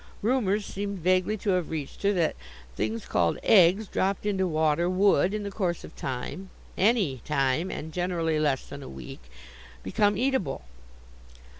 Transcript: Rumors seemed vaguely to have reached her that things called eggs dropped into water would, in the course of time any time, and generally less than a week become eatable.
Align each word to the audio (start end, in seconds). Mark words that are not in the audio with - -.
Rumors 0.23 0.65
seemed 0.65 0.97
vaguely 0.97 1.37
to 1.37 1.51
have 1.51 1.69
reached 1.69 2.01
her 2.01 2.11
that 2.13 2.35
things 2.75 3.05
called 3.05 3.37
eggs 3.43 3.87
dropped 3.87 4.25
into 4.25 4.47
water 4.47 4.89
would, 4.89 5.31
in 5.31 5.43
the 5.43 5.51
course 5.51 5.83
of 5.83 5.95
time 5.95 6.49
any 6.75 7.21
time, 7.23 7.69
and 7.69 7.93
generally 7.93 8.39
less 8.39 8.65
than 8.65 8.81
a 8.81 8.89
week 8.89 9.21
become 9.83 10.17
eatable. 10.17 10.63